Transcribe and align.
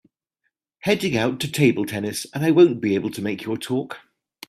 Heading 0.79 1.15
out 1.15 1.39
to 1.41 1.51
table 1.51 1.85
tennis 1.85 2.25
and 2.33 2.43
I 2.43 2.49
won’t 2.49 2.81
be 2.81 2.95
able 2.95 3.11
to 3.11 3.21
make 3.21 3.43
your 3.43 3.55
talk. 3.55 3.99